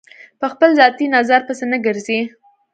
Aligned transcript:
په 0.39 0.45
خپل 0.53 0.69
ذاتي 0.79 1.05
نظر 1.15 1.39
پسې 1.47 1.65
نه 1.71 1.77
ګرځي. 1.85 2.19